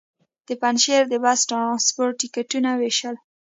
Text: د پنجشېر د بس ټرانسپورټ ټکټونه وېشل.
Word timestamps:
د 0.47 0.49
پنجشېر 0.61 1.03
د 1.09 1.13
بس 1.23 1.39
ټرانسپورټ 1.49 2.13
ټکټونه 2.21 2.69
وېشل. 2.81 3.15